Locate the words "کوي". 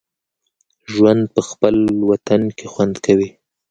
3.05-3.29